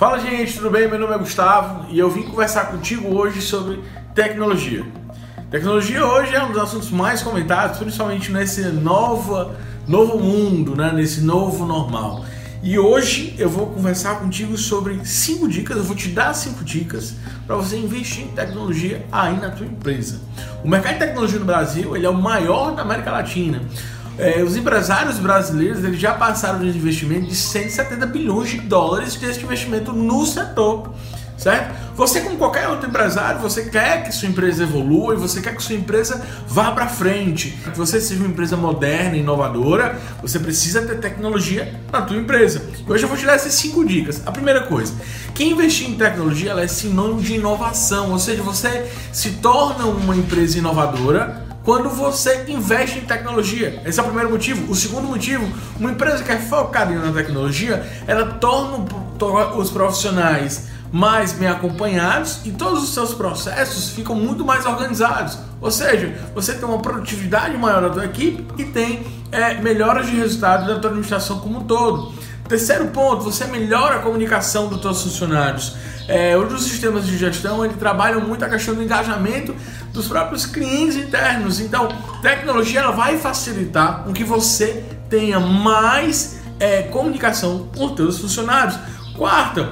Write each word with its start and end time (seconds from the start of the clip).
Fala 0.00 0.18
gente, 0.18 0.54
tudo 0.54 0.70
bem? 0.70 0.88
Meu 0.88 0.98
nome 0.98 1.12
é 1.12 1.18
Gustavo 1.18 1.84
e 1.90 1.98
eu 1.98 2.08
vim 2.10 2.22
conversar 2.22 2.70
contigo 2.70 3.14
hoje 3.14 3.42
sobre 3.42 3.84
tecnologia. 4.14 4.82
Tecnologia 5.50 6.06
hoje 6.06 6.34
é 6.34 6.42
um 6.42 6.52
dos 6.52 6.62
assuntos 6.62 6.90
mais 6.90 7.20
comentados, 7.20 7.76
principalmente 7.76 8.32
nesse 8.32 8.62
novo, 8.62 9.52
mundo, 9.86 10.74
né? 10.74 10.90
nesse 10.90 11.20
novo 11.20 11.66
normal. 11.66 12.24
E 12.62 12.78
hoje 12.78 13.34
eu 13.36 13.50
vou 13.50 13.66
conversar 13.66 14.20
contigo 14.20 14.56
sobre 14.56 15.04
cinco 15.04 15.46
dicas, 15.46 15.76
eu 15.76 15.84
vou 15.84 15.94
te 15.94 16.08
dar 16.08 16.32
cinco 16.32 16.64
dicas 16.64 17.16
para 17.46 17.56
você 17.56 17.76
investir 17.76 18.24
em 18.24 18.28
tecnologia 18.28 19.04
aí 19.12 19.38
na 19.38 19.50
tua 19.50 19.66
empresa. 19.66 20.22
O 20.64 20.68
mercado 20.68 20.94
de 20.94 21.00
tecnologia 21.00 21.38
no 21.38 21.44
Brasil 21.44 21.94
ele 21.94 22.06
é 22.06 22.10
o 22.10 22.14
maior 22.14 22.74
da 22.74 22.80
América 22.80 23.10
Latina. 23.10 23.60
É, 24.20 24.42
os 24.42 24.54
empresários 24.54 25.18
brasileiros 25.18 25.82
eles 25.82 25.98
já 25.98 26.12
passaram 26.12 26.58
de 26.58 26.68
investimento 26.68 27.26
de 27.26 27.34
170 27.34 28.04
bilhões 28.06 28.50
de 28.50 28.60
dólares 28.60 29.14
de 29.18 29.44
investimento 29.44 29.94
no 29.94 30.26
setor. 30.26 30.94
Certo? 31.38 31.74
Você, 31.96 32.20
como 32.20 32.36
qualquer 32.36 32.68
outro 32.68 32.86
empresário, 32.86 33.40
você 33.40 33.64
quer 33.64 34.04
que 34.04 34.12
sua 34.12 34.28
empresa 34.28 34.62
evolua 34.62 35.14
e 35.14 35.16
você 35.16 35.40
quer 35.40 35.56
que 35.56 35.62
sua 35.62 35.74
empresa 35.74 36.22
vá 36.46 36.70
para 36.72 36.86
frente. 36.86 37.58
Que 37.72 37.78
você 37.78 37.98
seja 37.98 38.20
uma 38.20 38.28
empresa 38.28 38.58
moderna, 38.58 39.16
inovadora, 39.16 39.98
você 40.20 40.38
precisa 40.38 40.82
ter 40.82 40.98
tecnologia 40.98 41.74
na 41.90 42.02
tua 42.02 42.18
empresa. 42.18 42.62
Hoje 42.86 43.04
eu 43.04 43.08
vou 43.08 43.16
te 43.16 43.24
dar 43.24 43.36
essas 43.36 43.54
cinco 43.54 43.86
dicas. 43.86 44.20
A 44.26 44.30
primeira 44.30 44.64
coisa, 44.64 44.92
quem 45.34 45.52
investir 45.52 45.88
em 45.88 45.94
tecnologia 45.94 46.50
ela 46.50 46.60
é 46.60 46.68
sinônimo 46.68 47.22
de 47.22 47.36
inovação, 47.36 48.12
ou 48.12 48.18
seja, 48.18 48.42
você 48.42 48.86
se 49.10 49.30
torna 49.30 49.86
uma 49.86 50.14
empresa 50.14 50.58
inovadora 50.58 51.49
quando 51.64 51.88
você 51.90 52.44
investe 52.48 52.98
em 52.98 53.02
tecnologia. 53.02 53.82
Esse 53.84 54.00
é 54.00 54.02
o 54.02 54.06
primeiro 54.06 54.30
motivo. 54.30 54.70
O 54.70 54.74
segundo 54.74 55.06
motivo, 55.06 55.46
uma 55.78 55.90
empresa 55.90 56.24
que 56.24 56.32
é 56.32 56.38
focada 56.38 56.92
na 56.92 57.12
tecnologia, 57.12 57.86
ela 58.06 58.26
torna 58.26 58.86
os 59.56 59.70
profissionais 59.70 60.68
mais 60.92 61.32
bem 61.32 61.48
acompanhados 61.48 62.40
e 62.44 62.50
todos 62.50 62.82
os 62.82 62.92
seus 62.92 63.14
processos 63.14 63.90
ficam 63.90 64.14
muito 64.14 64.44
mais 64.44 64.66
organizados. 64.66 65.38
Ou 65.60 65.70
seja, 65.70 66.14
você 66.34 66.54
tem 66.54 66.64
uma 66.64 66.78
produtividade 66.78 67.56
maior 67.56 67.82
da 67.82 67.90
tua 67.90 68.04
equipe 68.04 68.44
e 68.58 68.64
tem 68.64 69.06
é, 69.30 69.54
melhoras 69.54 70.06
de 70.06 70.16
resultado 70.16 70.66
da 70.66 70.80
tua 70.80 70.90
administração 70.90 71.38
como 71.38 71.60
um 71.60 71.64
todo. 71.64 72.12
Terceiro 72.50 72.88
ponto, 72.88 73.22
você 73.22 73.44
melhora 73.44 73.94
a 73.94 73.98
comunicação 74.00 74.66
dos 74.66 74.82
seus 74.82 75.02
funcionários. 75.04 75.76
É, 76.08 76.36
hoje 76.36 76.56
os 76.56 76.64
sistemas 76.64 77.06
de 77.06 77.16
gestão 77.16 77.64
ele 77.64 77.74
trabalham 77.74 78.20
muito 78.22 78.44
a 78.44 78.48
questão 78.48 78.74
do 78.74 78.82
engajamento 78.82 79.54
dos 79.92 80.08
próprios 80.08 80.46
clientes 80.46 80.96
internos. 80.96 81.60
Então, 81.60 81.86
tecnologia 82.20 82.80
ela 82.80 82.90
vai 82.90 83.18
facilitar 83.18 84.02
com 84.02 84.12
que 84.12 84.24
você 84.24 84.84
tenha 85.08 85.38
mais 85.38 86.40
é, 86.58 86.82
comunicação 86.82 87.68
com 87.72 87.94
seus 87.94 88.18
funcionários. 88.18 88.76
Quarta, 89.16 89.70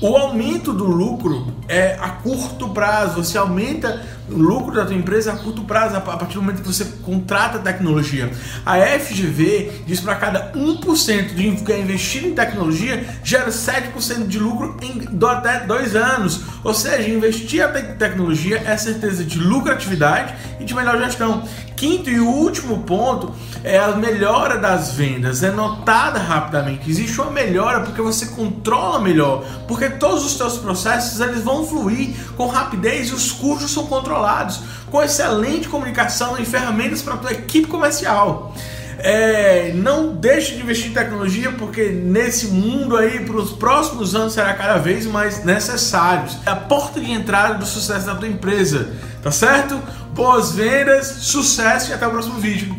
o 0.00 0.16
aumento 0.16 0.72
do 0.72 0.86
lucro 0.86 1.52
é 1.68 1.98
a 2.00 2.08
curto 2.08 2.70
prazo. 2.70 3.22
Você 3.22 3.36
aumenta 3.36 4.02
lucro 4.30 4.74
da 4.74 4.86
tua 4.86 4.94
empresa 4.94 5.32
a 5.32 5.36
curto 5.36 5.62
prazo 5.62 5.96
a 5.96 6.00
partir 6.00 6.34
do 6.34 6.42
momento 6.42 6.62
que 6.62 6.68
você 6.68 6.84
contrata 7.02 7.58
tecnologia. 7.58 8.30
A 8.64 8.76
FGV 8.76 9.82
diz 9.86 10.00
para 10.00 10.14
cada 10.14 10.52
1% 10.52 11.34
de 11.34 11.50
que 11.64 11.72
é 11.72 11.80
investido 11.80 12.28
em 12.28 12.34
tecnologia 12.34 13.04
gera 13.22 13.50
7% 13.50 14.26
de 14.26 14.38
lucro 14.38 14.76
em 14.82 15.00
dois 15.66 15.96
anos. 15.96 16.40
Ou 16.62 16.74
seja, 16.74 17.08
investir 17.08 17.62
em 17.62 17.96
tecnologia 17.96 18.62
é 18.64 18.76
certeza 18.76 19.24
de 19.24 19.38
lucratividade 19.38 20.34
e 20.58 20.64
de 20.64 20.74
melhor 20.74 20.98
gestão. 20.98 21.42
Quinto 21.76 22.10
e 22.10 22.20
último 22.20 22.82
ponto 22.82 23.34
é 23.64 23.78
a 23.78 23.92
melhora 23.92 24.58
das 24.58 24.92
vendas. 24.92 25.42
É 25.42 25.50
notada 25.50 26.18
rapidamente. 26.18 26.90
Existe 26.90 27.18
uma 27.18 27.30
melhora 27.30 27.80
porque 27.80 28.02
você 28.02 28.26
controla 28.26 29.00
melhor, 29.00 29.44
porque 29.66 29.88
todos 29.88 30.24
os 30.26 30.36
seus 30.36 30.58
processos 30.58 31.18
eles 31.20 31.42
vão 31.42 31.66
fluir 31.66 32.14
com 32.36 32.46
rapidez 32.46 33.08
e 33.08 33.14
os 33.14 33.32
custos 33.32 33.70
são 33.70 33.86
controlados, 34.20 34.60
com 34.90 35.02
excelente 35.02 35.68
comunicação 35.68 36.36
e 36.38 36.44
ferramentas 36.44 37.00
para 37.00 37.14
a 37.14 37.16
tua 37.16 37.32
equipe 37.32 37.66
comercial. 37.66 38.54
É, 39.02 39.72
não 39.74 40.14
deixe 40.14 40.56
de 40.56 40.60
investir 40.60 40.90
em 40.90 40.94
tecnologia, 40.94 41.50
porque 41.52 41.88
nesse 41.88 42.48
mundo 42.48 42.96
aí, 42.98 43.20
para 43.20 43.36
os 43.36 43.50
próximos 43.52 44.14
anos, 44.14 44.34
será 44.34 44.52
cada 44.52 44.76
vez 44.76 45.06
mais 45.06 45.42
necessário. 45.42 46.30
É 46.44 46.50
a 46.50 46.56
porta 46.56 47.00
de 47.00 47.10
entrada 47.10 47.54
do 47.54 47.64
sucesso 47.64 48.04
da 48.04 48.14
tua 48.14 48.28
empresa, 48.28 48.90
tá 49.22 49.30
certo? 49.30 49.80
Boas 50.14 50.52
vendas, 50.52 51.06
sucesso 51.06 51.90
e 51.90 51.94
até 51.94 52.06
o 52.06 52.10
próximo 52.10 52.38
vídeo. 52.38 52.76